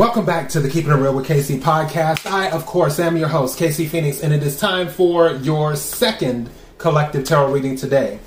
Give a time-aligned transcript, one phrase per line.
[0.00, 2.24] Welcome back to the Keeping It Real with KC podcast.
[2.24, 6.48] I, of course, am your host, KC Phoenix, and it is time for your second
[6.78, 8.18] collective tarot reading today.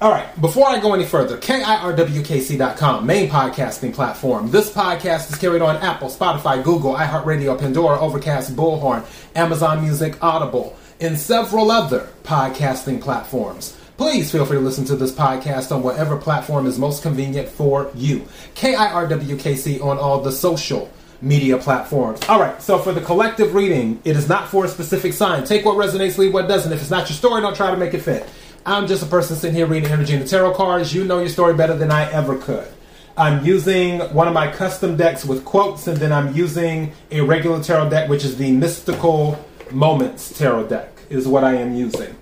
[0.00, 4.50] All right, before I go any further, KIRWKC.com, main podcasting platform.
[4.50, 9.04] This podcast is carried on Apple, Spotify, Google, iHeartRadio, Pandora, Overcast, Bullhorn,
[9.36, 13.76] Amazon Music, Audible, and several other podcasting platforms.
[13.98, 17.90] Please feel free to listen to this podcast on whatever platform is most convenient for
[17.94, 18.26] you.
[18.54, 20.90] KIRWKC on all the social
[21.22, 22.20] media platforms.
[22.28, 25.44] All right, so for the collective reading, it is not for a specific sign.
[25.44, 26.72] Take what resonates, leave what doesn't.
[26.72, 28.28] If it's not your story, don't try to make it fit.
[28.66, 30.94] I'm just a person sitting here reading energy in the tarot cards.
[30.94, 32.66] You know your story better than I ever could.
[33.16, 37.62] I'm using one of my custom decks with quotes, and then I'm using a regular
[37.62, 39.38] tarot deck, which is the Mystical
[39.70, 42.16] Moments tarot deck, is what I am using.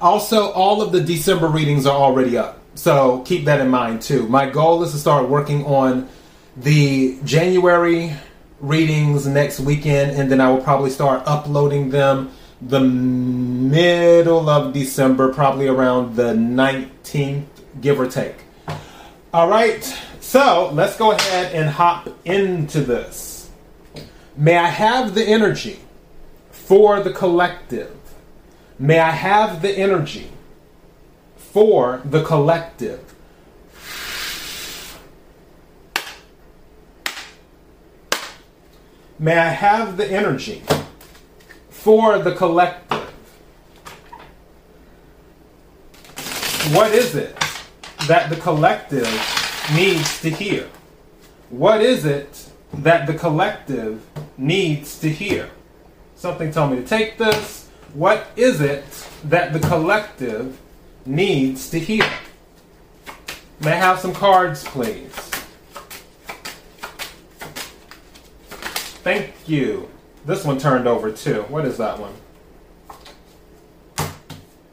[0.00, 2.58] Also, all of the December readings are already up.
[2.74, 4.26] So keep that in mind too.
[4.28, 6.08] My goal is to start working on
[6.56, 8.14] the January
[8.60, 15.32] readings next weekend, and then I will probably start uploading them the middle of December,
[15.32, 17.46] probably around the 19th,
[17.80, 18.36] give or take.
[19.34, 19.82] All right,
[20.20, 23.50] so let's go ahead and hop into this.
[24.36, 25.80] May I have the energy
[26.50, 27.96] for the collective
[28.82, 30.32] May I have the energy
[31.36, 33.14] for the collective.
[39.22, 40.64] May I have the energy
[41.70, 42.98] for the collective.
[46.74, 47.38] What is it
[48.08, 49.06] that the collective
[49.76, 50.68] needs to hear?
[51.50, 54.04] What is it that the collective
[54.36, 55.50] needs to hear?
[56.16, 57.68] Something told me to take this.
[57.94, 58.84] What is it
[59.22, 60.58] that the collective
[61.06, 62.10] needs to hear?
[63.60, 65.31] May I have some cards, please?
[69.02, 69.88] Thank you.
[70.24, 71.42] This one turned over too.
[71.48, 72.14] What is that one?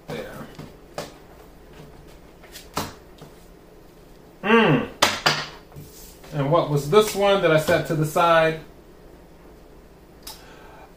[0.08, 0.48] There.
[4.44, 4.86] Hmm.
[6.36, 8.60] And what was this one that I set to the side?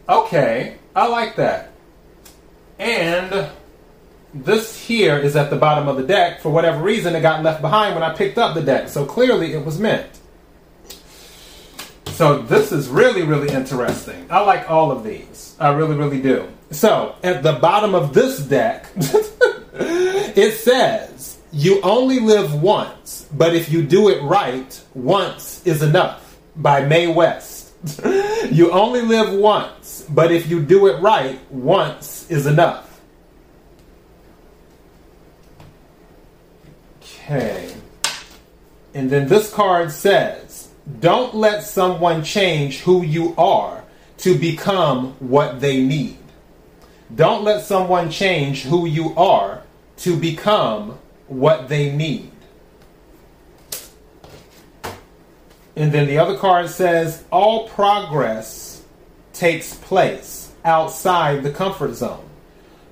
[0.06, 1.72] Okay, I like that.
[2.78, 3.48] And
[4.34, 6.40] this here is at the bottom of the deck.
[6.40, 8.90] For whatever reason, it got left behind when I picked up the deck.
[8.90, 10.20] So clearly it was meant.
[12.22, 14.28] So this is really, really interesting.
[14.30, 15.56] I like all of these.
[15.58, 16.46] I really, really do.
[16.70, 23.72] So at the bottom of this deck, it says, You only live once, but if
[23.72, 27.72] you do it right, once is enough by Mae West.
[28.52, 33.00] you only live once, but if you do it right, once is enough.
[37.00, 37.74] Okay.
[38.94, 40.61] And then this card says,
[41.00, 43.84] don't let someone change who you are
[44.18, 46.18] to become what they need.
[47.14, 49.62] Don't let someone change who you are
[49.98, 52.30] to become what they need.
[55.76, 58.82] And then the other card says, all progress
[59.32, 62.28] takes place outside the comfort zone.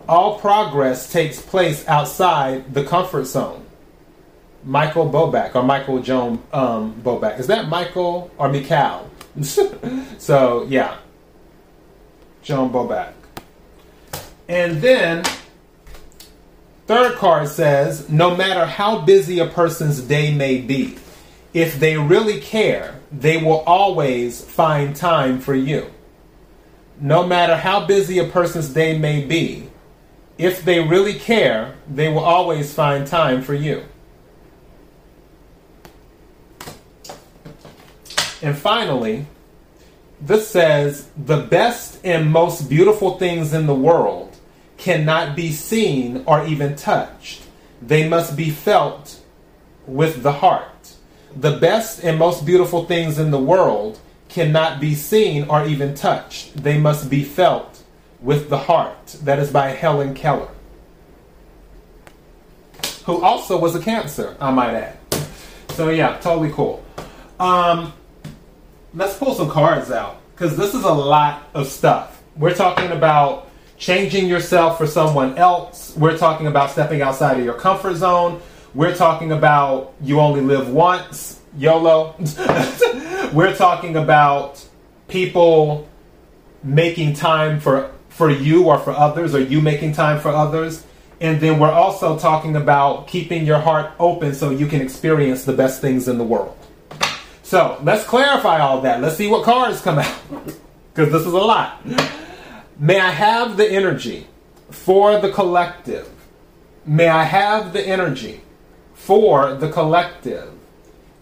[0.08, 3.64] All progress takes place outside the comfort zone.
[4.64, 7.38] Michael Bobak or Michael Joan um, Bobak.
[7.38, 9.10] Is that Michael or Mikhail?
[10.18, 10.98] so yeah,
[12.42, 13.12] Joan Bobak.
[14.48, 15.24] And then
[16.86, 20.98] third card says, no matter how busy a person's day may be,
[21.54, 25.90] if they really care, they will always find time for you
[27.00, 29.68] no matter how busy a person's day may be,
[30.36, 33.82] if they really care, they will always find time for you.
[38.42, 39.26] And finally,
[40.20, 44.36] this says the best and most beautiful things in the world
[44.76, 47.42] cannot be seen or even touched.
[47.82, 49.20] They must be felt
[49.86, 50.94] with the heart.
[51.36, 56.56] The best and most beautiful things in the world cannot be seen or even touched.
[56.62, 57.82] They must be felt
[58.20, 59.16] with the heart.
[59.22, 60.48] That is by Helen Keller,
[63.04, 64.98] who also was a Cancer, I might add.
[65.70, 66.84] So, yeah, totally cool.
[67.38, 67.92] Um,
[68.94, 72.22] let's pull some cards out because this is a lot of stuff.
[72.36, 73.48] We're talking about
[73.78, 75.96] changing yourself for someone else.
[75.96, 78.40] We're talking about stepping outside of your comfort zone.
[78.74, 82.14] We're talking about you only live once, YOLO.
[83.32, 84.64] We're talking about
[85.08, 85.88] people
[86.62, 90.84] making time for for you or for others, or you making time for others.
[91.20, 95.52] And then we're also talking about keeping your heart open so you can experience the
[95.52, 96.56] best things in the world.
[97.50, 99.00] So let's clarify all that.
[99.00, 100.20] Let's see what cards come out.
[100.94, 101.84] Because this is a lot.
[102.78, 104.26] May I have the energy
[104.70, 106.08] for the collective?
[106.84, 108.42] May I have the energy
[108.94, 110.52] for the collective?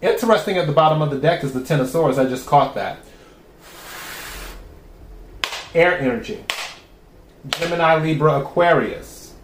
[0.00, 2.19] Interesting at the bottom of the deck is the Ten of Swords.
[2.19, 2.98] I just caught that.
[5.75, 6.44] Air energy.
[7.50, 9.34] Gemini, Libra, Aquarius.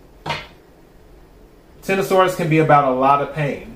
[1.83, 3.74] Ten of Swords can be about a lot of pain.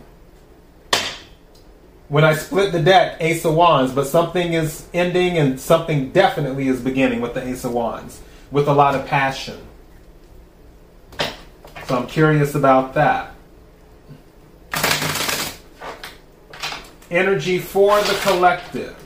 [2.09, 6.69] When I split the deck, Ace of Wands, but something is ending and something definitely
[6.69, 9.59] is beginning with the Ace of Wands, with a lot of passion.
[11.87, 13.35] So I'm curious about that.
[17.11, 18.97] Energy for the collective.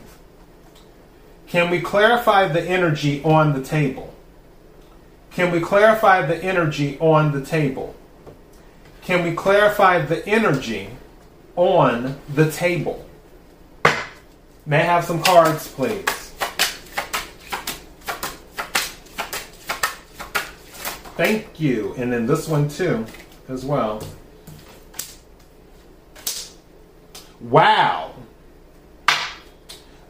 [1.48, 4.14] Can we clarify the energy on the table?
[5.32, 7.94] Can we clarify the energy on the table?
[9.02, 10.90] Can we clarify the energy
[11.56, 13.04] on the table?
[14.64, 16.04] May I have some cards, please?
[21.16, 21.94] Thank you.
[21.98, 23.06] And then this one too,
[23.48, 24.02] as well.
[27.40, 28.14] Wow.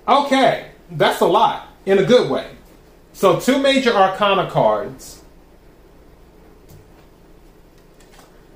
[0.06, 2.50] Okay, that's a lot in a good way.
[3.12, 5.22] So, two major arcana cards.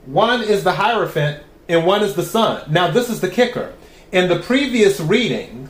[0.06, 2.70] One is the Hierophant, and one is the Sun.
[2.70, 3.74] Now, this is the kicker.
[4.12, 5.68] In the previous reading,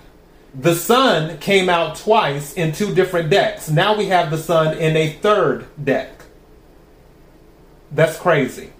[0.55, 3.69] the Sun came out twice in two different decks.
[3.69, 6.11] Now we have the Sun in a third deck.
[7.93, 8.73] That's crazy.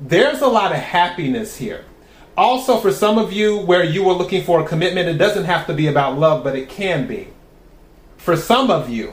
[0.00, 1.84] There's a lot of happiness here.
[2.36, 5.66] Also, for some of you where you were looking for a commitment, it doesn't have
[5.66, 7.28] to be about love, but it can be.
[8.16, 9.12] For some of you,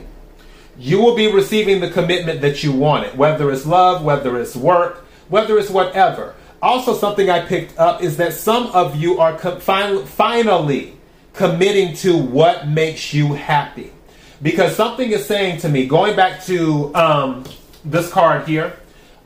[0.78, 5.06] you will be receiving the commitment that you wanted, whether it's love, whether it's work,
[5.30, 6.36] whether it's whatever.
[6.62, 10.98] Also, something I picked up is that some of you are fin- finally
[11.34, 13.92] committing to what makes you happy.
[14.42, 17.44] Because something is saying to me, going back to um,
[17.84, 18.78] this card here,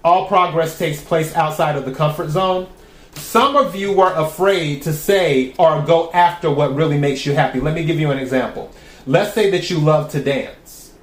[0.03, 2.67] all progress takes place outside of the comfort zone.
[3.15, 7.59] Some of you were afraid to say or go after what really makes you happy.
[7.59, 8.71] Let me give you an example.
[9.05, 10.93] Let's say that you love to dance,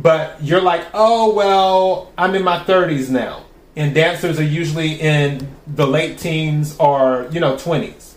[0.00, 3.44] but you're like, oh, well, I'm in my 30s now.
[3.76, 8.14] And dancers are usually in the late teens or, you know, 20s.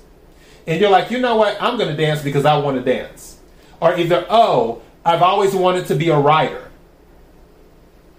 [0.66, 1.62] And you're like, you know what?
[1.62, 3.38] I'm going to dance because I want to dance.
[3.80, 6.72] Or either, oh, I've always wanted to be a writer.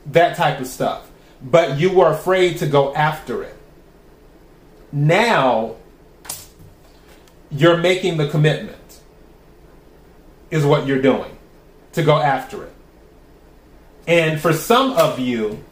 [0.06, 1.10] That type of stuff
[1.44, 3.54] but you were afraid to go after it.
[4.90, 5.76] Now,
[7.50, 9.00] you're making the commitment,
[10.50, 11.36] is what you're doing,
[11.92, 12.72] to go after it.
[14.06, 15.62] And for some of you,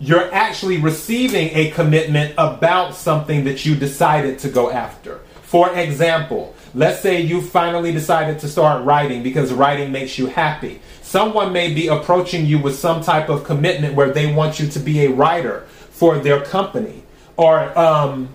[0.00, 5.18] you're actually receiving a commitment about something that you decided to go after.
[5.42, 10.80] For example, let's say you finally decided to start writing because writing makes you happy.
[11.02, 14.78] Someone may be approaching you with some type of commitment where they want you to
[14.78, 17.02] be a writer for their company,
[17.36, 18.28] or um,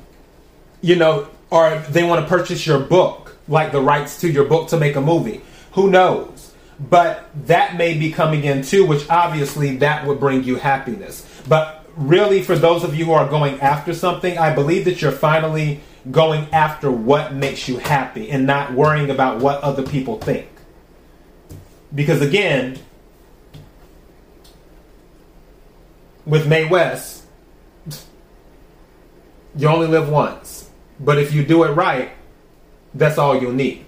[0.81, 4.69] you know, or they want to purchase your book, like the rights to your book
[4.69, 5.41] to make a movie.
[5.73, 6.53] Who knows?
[6.79, 11.25] But that may be coming in too, which obviously that would bring you happiness.
[11.47, 15.11] But really, for those of you who are going after something, I believe that you're
[15.11, 15.81] finally
[16.11, 20.47] going after what makes you happy and not worrying about what other people think.
[21.93, 22.79] Because again,
[26.25, 27.23] with Mae West,
[29.55, 30.69] you only live once.
[30.99, 32.11] But if you do it right,
[32.93, 33.85] that's all you'll need.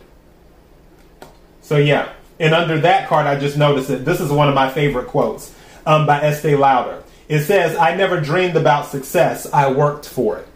[1.61, 4.69] So yeah, and under that card, I just noticed that this is one of my
[4.69, 5.53] favorite quotes
[5.85, 7.03] um, by Estee Lauder.
[7.27, 9.47] It says, "I never dreamed about success.
[9.51, 10.47] I worked for it."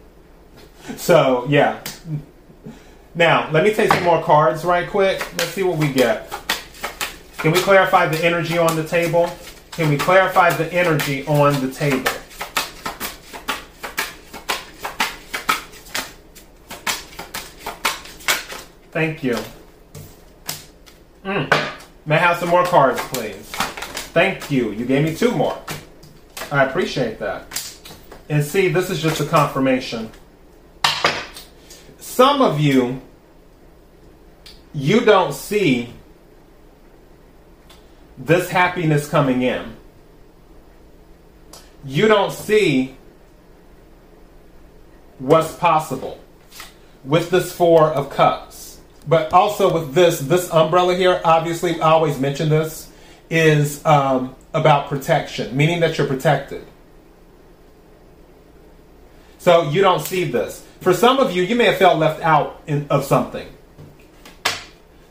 [0.97, 1.79] So yeah.
[3.15, 5.19] Now let me take some more cards right quick.
[5.37, 6.31] Let's see what we get.
[7.37, 9.29] Can we clarify the energy on the table?
[9.71, 12.11] Can we clarify the energy on the table?
[18.91, 19.37] Thank you.
[21.23, 21.49] Mm.
[22.05, 23.49] May I have some more cards, please?
[24.11, 24.71] Thank you.
[24.71, 25.57] You gave me two more.
[26.51, 27.45] I appreciate that.
[28.29, 30.11] And see, this is just a confirmation.
[31.99, 33.01] Some of you,
[34.73, 35.93] you don't see
[38.17, 39.75] this happiness coming in.
[41.85, 42.97] You don't see
[45.19, 46.19] what's possible
[47.03, 48.79] with this Four of Cups.
[49.07, 52.91] But also with this, this umbrella here, obviously, I always mention this,
[53.29, 56.65] is um, about protection, meaning that you're protected.
[59.37, 60.65] So you don't see this.
[60.81, 63.47] For some of you, you may have felt left out in, of something.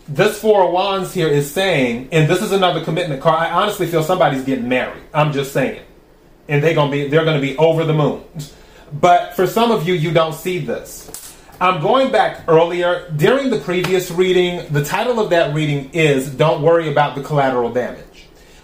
[0.09, 3.41] this Four of Wands here is saying, and this is another commitment card.
[3.41, 5.03] I honestly feel somebody's getting married.
[5.13, 5.83] I'm just saying,
[6.49, 8.25] and they're gonna be they're gonna be over the moon.
[8.93, 11.11] But for some of you, you don't see this.
[11.61, 14.73] I'm going back earlier during the previous reading.
[14.73, 18.08] The title of that reading is "Don't Worry About the Collateral Damage,"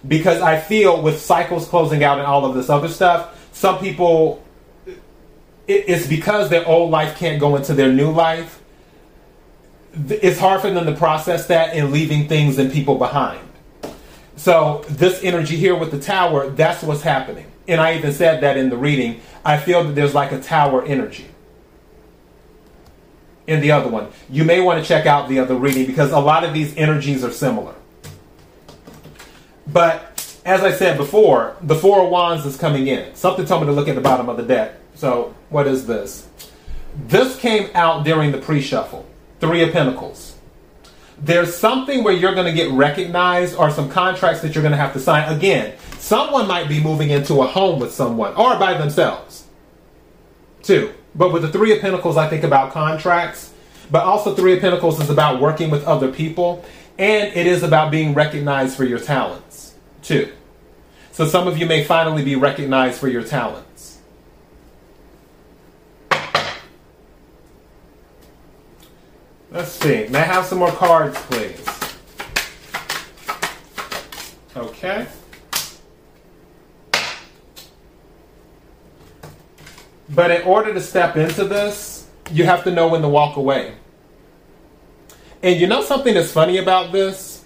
[0.06, 4.42] because I feel with cycles closing out and all of this other stuff, some people
[5.66, 8.61] it's because their old life can't go into their new life
[10.08, 13.40] it's hard for them to process that and leaving things and people behind.
[14.37, 17.46] So this energy here with the tower, that's what's happening.
[17.68, 19.20] And I even said that in the reading.
[19.44, 21.26] I feel that there's like a tower energy
[23.46, 24.11] in the other one.
[24.28, 27.23] You may want to check out the other reading because a lot of these energies
[27.23, 27.75] are similar.
[29.66, 33.14] But as I said before, the Four of Wands is coming in.
[33.14, 34.75] Something told me to look at the bottom of the deck.
[34.94, 36.28] So what is this?
[37.06, 39.06] This came out during the pre-shuffle.
[39.40, 40.37] Three of Pentacles.
[41.18, 44.78] There's something where you're going to get recognized or some contracts that you're going to
[44.78, 45.33] have to sign.
[45.33, 49.47] Again, someone might be moving into a home with someone or by themselves.
[50.62, 50.92] Two.
[51.14, 53.52] But with the Three of Pentacles, I think about contracts.
[53.90, 56.64] But also, Three of Pentacles is about working with other people.
[56.99, 59.43] And it is about being recognized for your talents,
[60.04, 60.32] too.
[61.12, 63.99] So some of you may finally be recognized for your talents.
[69.50, 70.08] Let's see.
[70.08, 71.64] May I have some more cards, please?
[74.56, 75.06] Okay.
[80.08, 83.75] But in order to step into this, you have to know when to walk away.
[85.42, 87.44] And you know something that's funny about this?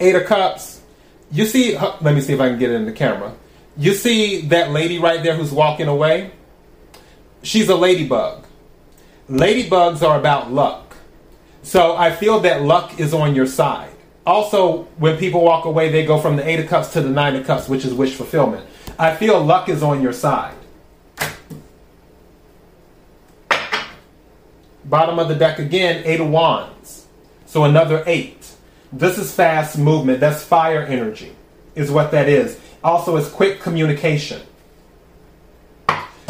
[0.00, 0.77] Eight of Cups.
[1.30, 3.34] You see, let me see if I can get it in the camera.
[3.76, 6.32] You see that lady right there who's walking away?
[7.42, 8.44] She's a ladybug.
[9.30, 10.96] Ladybugs are about luck.
[11.62, 13.92] So I feel that luck is on your side.
[14.26, 17.36] Also, when people walk away, they go from the Eight of Cups to the Nine
[17.36, 18.66] of Cups, which is wish fulfillment.
[18.98, 20.54] I feel luck is on your side.
[24.84, 27.06] Bottom of the deck again, Eight of Wands.
[27.46, 28.37] So another eight.
[28.92, 30.20] This is fast movement.
[30.20, 31.34] That's fire energy,
[31.74, 32.58] is what that is.
[32.82, 34.42] Also, it's quick communication.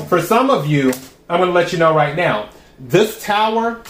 [0.09, 0.93] For some of you,
[1.29, 2.49] I'm going to let you know right now
[2.79, 3.83] this tower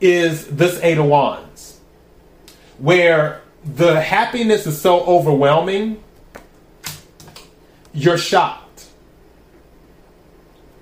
[0.00, 1.80] is this Eight of Wands,
[2.78, 6.02] where the happiness is so overwhelming,
[7.92, 8.86] you're shocked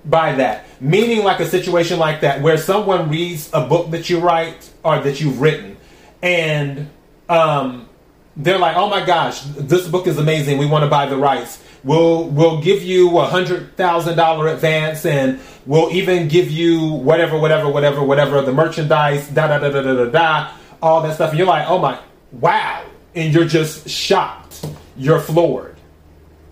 [0.05, 0.65] by that.
[0.79, 4.99] Meaning, like a situation like that, where someone reads a book that you write or
[4.99, 5.75] that you've written,
[6.21, 6.89] and
[7.29, 7.87] um,
[8.35, 10.57] they're like, "Oh my gosh, this book is amazing.
[10.57, 15.05] We want to buy the rights." We'll we'll give you a hundred thousand dollar advance,
[15.05, 19.81] and we'll even give you whatever, whatever, whatever, whatever the merchandise, da da da da
[19.81, 21.29] da da da, all that stuff.
[21.29, 21.99] And you're like, oh my,
[22.31, 22.83] wow,
[23.15, 24.65] and you're just shocked.
[24.97, 25.77] You're floored.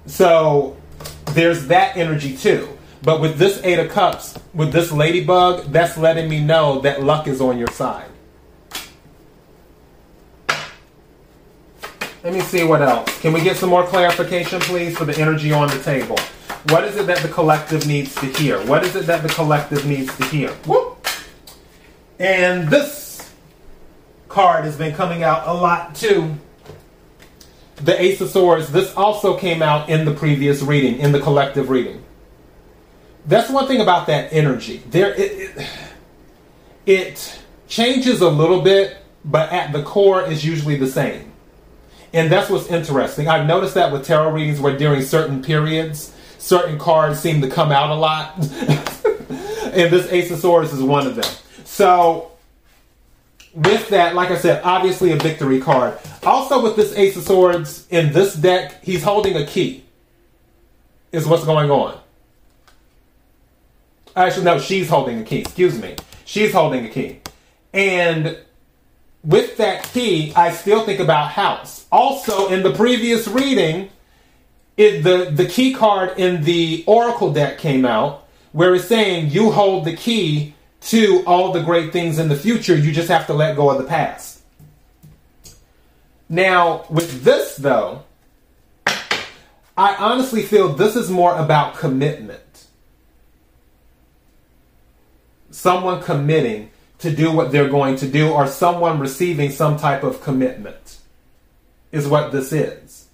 [0.06, 0.78] So
[1.34, 2.70] there's that energy too.
[3.02, 7.28] But with this Eight of Cups, with this ladybug, that's letting me know that luck
[7.28, 8.10] is on your side.
[12.26, 13.22] Let me see what else.
[13.22, 16.18] Can we get some more clarification, please, for the energy on the table?
[16.70, 18.58] What is it that the collective needs to hear?
[18.66, 20.50] What is it that the collective needs to hear?
[20.66, 21.08] Whoop.
[22.18, 23.32] And this
[24.28, 26.34] card has been coming out a lot too.
[27.76, 28.72] The Ace of Swords.
[28.72, 32.04] This also came out in the previous reading, in the collective reading.
[33.28, 34.82] That's one thing about that energy.
[34.90, 35.68] There, it, it,
[36.88, 41.34] it changes a little bit, but at the core is usually the same.
[42.16, 43.28] And that's what's interesting.
[43.28, 47.74] I've noticed that with tarot readings where during certain periods, certain cards seem to come
[47.74, 48.38] out a lot.
[48.40, 51.30] and this Ace of Swords is one of them.
[51.66, 52.32] So,
[53.54, 56.00] with that, like I said, obviously a victory card.
[56.24, 59.84] Also, with this Ace of Swords in this deck, he's holding a key,
[61.12, 62.00] is what's going on.
[64.16, 65.40] Actually, no, she's holding a key.
[65.40, 65.98] Excuse me.
[66.24, 67.20] She's holding a key.
[67.74, 68.38] And
[69.26, 71.86] with that key, I still think about house.
[71.92, 73.90] Also, in the previous reading,
[74.78, 79.52] it, the, the key card in the Oracle deck came out where it's saying you
[79.52, 82.76] hold the key to all the great things in the future.
[82.76, 84.42] You just have to let go of the past.
[86.30, 88.04] Now, with this, though,
[88.86, 92.42] I honestly feel this is more about commitment.
[95.52, 100.22] Someone committing to do what they're going to do or someone receiving some type of
[100.22, 100.98] commitment
[101.92, 103.08] is what this is.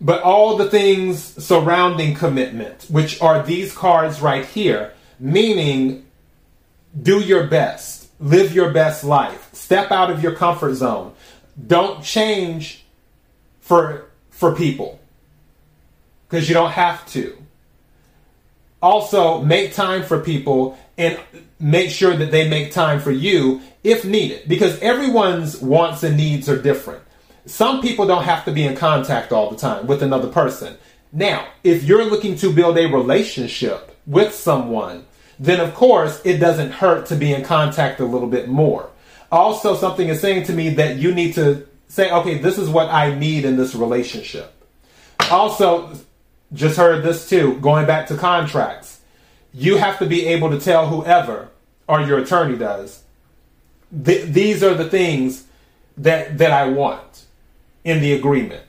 [0.00, 6.06] But all the things surrounding commitment, which are these cards right here, meaning
[7.00, 8.08] do your best.
[8.20, 9.48] Live your best life.
[9.52, 11.14] Step out of your comfort zone.
[11.66, 12.84] Don't change
[13.60, 15.00] for for people
[16.28, 17.37] because you don't have to.
[18.80, 21.18] Also, make time for people and
[21.58, 26.48] make sure that they make time for you if needed because everyone's wants and needs
[26.48, 27.02] are different.
[27.46, 30.76] Some people don't have to be in contact all the time with another person.
[31.12, 35.06] Now, if you're looking to build a relationship with someone,
[35.38, 38.90] then of course it doesn't hurt to be in contact a little bit more.
[39.32, 42.88] Also, something is saying to me that you need to say, okay, this is what
[42.88, 44.54] I need in this relationship.
[45.30, 45.92] Also,
[46.52, 49.00] just heard this too, going back to contracts.
[49.52, 51.48] You have to be able to tell whoever,
[51.86, 53.02] or your attorney does,
[54.04, 55.44] th- these are the things
[55.96, 57.24] that, that I want
[57.84, 58.62] in the agreement.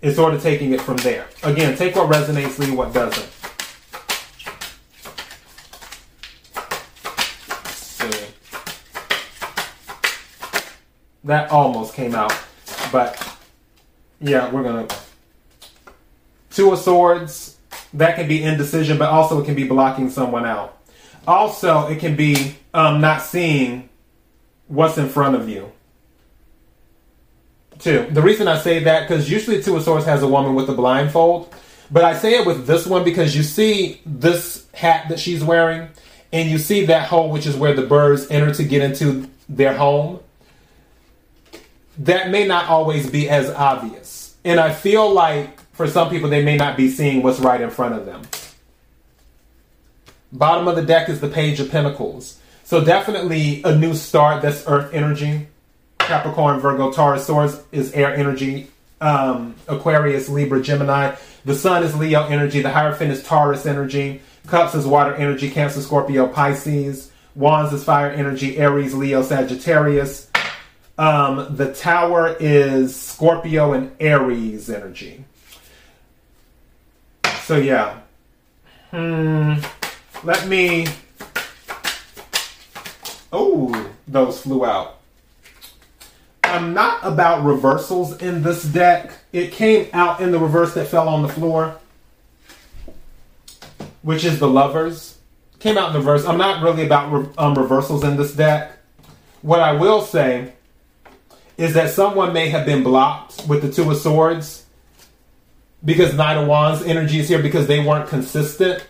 [0.00, 1.26] It's sort of taking it from there.
[1.42, 3.28] Again, take what resonates, leave what doesn't.
[11.24, 12.32] That almost came out,
[12.90, 13.36] but
[14.20, 14.88] yeah, we're gonna.
[16.58, 17.56] Two of Swords,
[17.94, 20.76] that can be indecision, but also it can be blocking someone out.
[21.24, 23.88] Also, it can be um, not seeing
[24.66, 25.70] what's in front of you.
[27.78, 28.08] Two.
[28.10, 30.72] The reason I say that because usually Two of Swords has a woman with a
[30.72, 31.54] blindfold,
[31.92, 35.88] but I say it with this one because you see this hat that she's wearing,
[36.32, 39.76] and you see that hole, which is where the birds enter to get into their
[39.76, 40.18] home
[41.98, 44.34] that may not always be as obvious.
[44.44, 47.70] And I feel like for some people, they may not be seeing what's right in
[47.70, 48.22] front of them.
[50.32, 52.36] Bottom of the deck is the Page of Pentacles.
[52.64, 54.42] So definitely a new start.
[54.42, 55.46] That's Earth energy.
[56.00, 58.66] Capricorn, Virgo, Taurus, Swords is air energy.
[59.00, 61.14] Um, Aquarius, Libra, Gemini.
[61.44, 62.60] The Sun is Leo energy.
[62.60, 64.20] The Hierophant is Taurus energy.
[64.48, 65.48] Cups is water energy.
[65.48, 67.12] Cancer, Scorpio, Pisces.
[67.36, 68.58] Wands is fire energy.
[68.58, 70.28] Aries, Leo, Sagittarius.
[70.98, 75.24] Um, the tower is Scorpio and Aries energy.
[77.48, 78.00] So yeah.
[78.90, 79.54] Hmm.
[80.22, 80.86] Let me.
[83.32, 84.98] Oh, those flew out.
[86.44, 89.12] I'm not about reversals in this deck.
[89.32, 91.78] It came out in the reverse that fell on the floor,
[94.02, 95.16] which is the lovers.
[95.58, 96.26] Came out in the reverse.
[96.26, 98.72] I'm not really about um, reversals in this deck.
[99.40, 100.52] What I will say
[101.56, 104.66] is that someone may have been blocked with the Two of Swords
[105.84, 108.86] because Knight of Wands energy is here because they weren't consistent,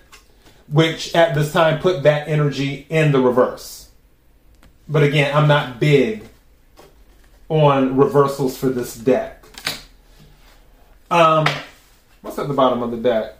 [0.68, 3.90] which at this time put that energy in the reverse.
[4.88, 6.24] But again, I'm not big
[7.48, 9.44] on reversals for this deck.
[11.10, 11.46] Um,
[12.22, 13.34] what's at the bottom of the deck?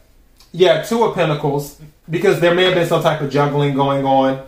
[0.52, 4.46] Yeah, Two of Pentacles, because there may have been some type of juggling going on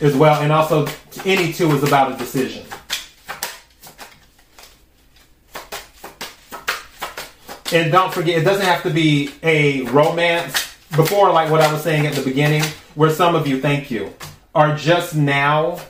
[0.00, 0.88] as well, and also
[1.24, 2.64] any two is about a decision.
[7.72, 10.76] And don't forget, it doesn't have to be a romance.
[10.96, 12.64] Before, like what I was saying at the beginning,
[12.96, 14.12] where some of you, thank you,
[14.56, 15.80] are just now,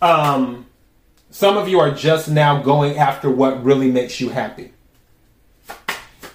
[0.00, 0.66] um,
[1.30, 4.72] some of you are just now going after what really makes you happy.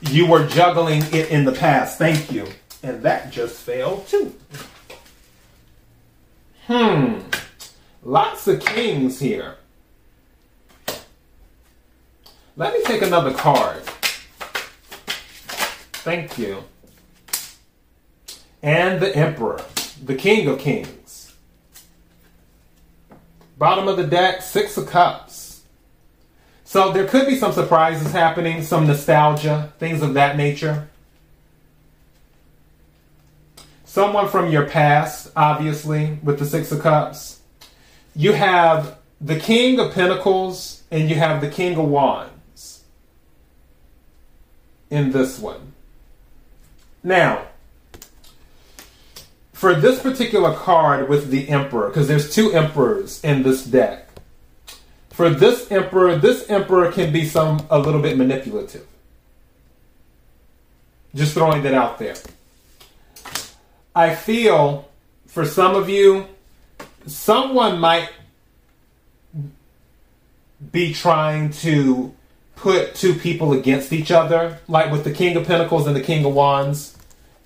[0.02, 1.98] You were juggling it in the past.
[1.98, 2.46] Thank you.
[2.84, 4.36] And that just failed too.
[6.68, 7.20] Hmm.
[8.04, 9.56] Lots of kings here.
[12.58, 13.82] Let me take another card.
[16.02, 16.64] Thank you.
[18.64, 19.64] And the Emperor,
[20.04, 21.34] the King of Kings.
[23.58, 25.64] Bottom of the deck, Six of Cups.
[26.64, 30.88] So there could be some surprises happening, some nostalgia, things of that nature.
[33.84, 37.42] Someone from your past, obviously, with the Six of Cups.
[38.16, 42.84] You have the King of Pentacles and you have the King of Wands
[44.90, 45.74] in this one.
[47.04, 47.48] Now,
[49.54, 54.08] for this particular card with the Emperor, because there's two Emperors in this deck.
[55.10, 58.88] For this Emperor, this Emperor can be some a little bit manipulative.
[61.14, 62.16] Just throwing that out there.
[63.96, 64.88] I feel
[65.28, 66.26] for some of you,
[67.06, 68.10] someone might
[70.72, 72.14] be trying to
[72.60, 76.26] put two people against each other, like with the King of Pentacles and the King
[76.26, 76.98] of Wands,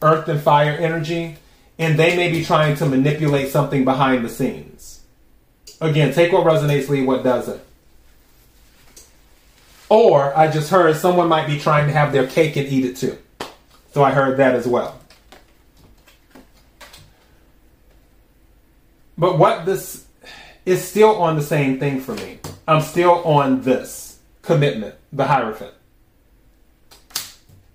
[0.02, 1.38] Earth and Fire energy,
[1.78, 5.02] and they may be trying to manipulate something behind the scenes.
[5.80, 7.62] Again, take what resonates, leave what doesn't.
[9.90, 12.96] Or I just heard someone might be trying to have their cake and eat it
[12.96, 13.18] too.
[13.94, 15.00] So I heard that as well.
[19.18, 20.06] But what this
[20.66, 22.40] is still on the same thing for me.
[22.68, 25.74] I'm still on this commitment, the Hierophant.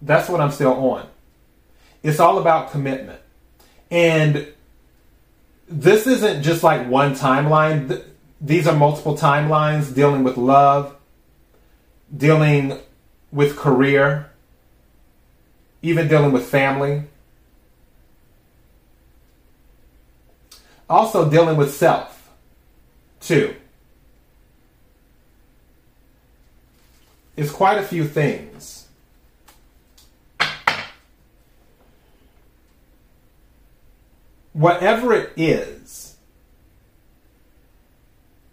[0.03, 1.07] That's what I'm still on.
[2.03, 3.21] It's all about commitment.
[3.91, 4.49] And
[5.69, 8.03] this isn't just like one timeline.
[8.41, 10.97] These are multiple timelines dealing with love,
[12.15, 12.79] dealing
[13.33, 14.31] with career,
[15.83, 17.05] even dealing with family.
[20.89, 22.31] Also dealing with self,
[23.21, 23.55] too.
[27.39, 28.89] It's quite a few things.
[34.53, 36.17] Whatever it is,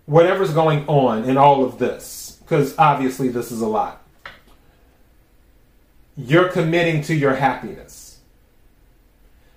[0.05, 4.05] whatever's going on in all of this, because obviously this is a lot
[6.17, 8.19] you're committing to your happiness.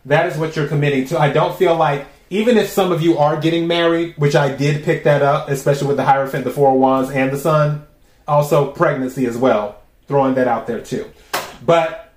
[0.05, 1.19] That is what you're committing to.
[1.19, 4.85] I don't feel like, even if some of you are getting married, which I did
[4.85, 7.87] pick that up, especially with the Hierophant, the Four of Wands, and the Sun,
[8.29, 11.11] also pregnancy as well, throwing that out there too.
[11.65, 12.13] But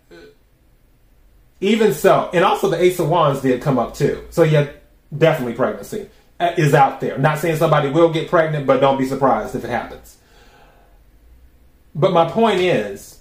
[1.60, 4.26] even so, and also the Ace of Wands did come up too.
[4.30, 4.69] So yeah,
[5.17, 7.17] definitely pregnancy uh, is out there.
[7.17, 10.17] Not saying somebody will get pregnant, but don't be surprised if it happens.
[11.95, 13.19] But my point is,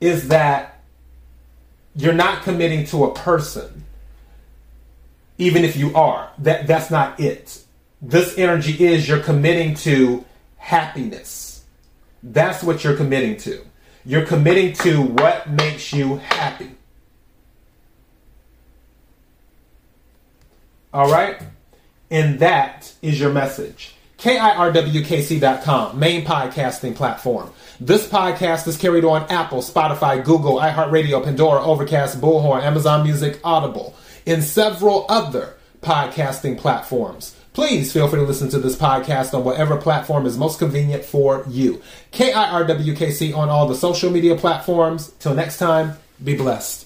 [0.00, 0.82] is that
[1.96, 3.84] you're not committing to a person
[5.38, 7.62] even if you are that that's not it
[8.02, 10.24] this energy is you're committing to
[10.56, 11.53] happiness
[12.24, 13.60] that's what you're committing to
[14.04, 16.70] you're committing to what makes you happy
[20.92, 21.40] all right
[22.10, 27.50] and that is your message KIRWKC.com, main podcasting platform.
[27.78, 33.94] This podcast is carried on Apple, Spotify, Google, iHeartRadio, Pandora, Overcast, Bullhorn, Amazon Music, Audible,
[34.26, 37.36] and several other podcasting platforms.
[37.54, 41.44] Please feel free to listen to this podcast on whatever platform is most convenient for
[41.48, 41.80] you.
[42.12, 45.12] KIRWKC on all the social media platforms.
[45.20, 46.83] Till next time, be blessed.